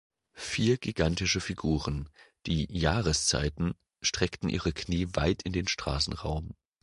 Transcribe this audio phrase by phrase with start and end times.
[0.33, 2.09] Vier gigantische Figuren,
[2.47, 6.55] die ‚Jahreszeiten‘, streckten ihre Knie weit in den Straßenraum.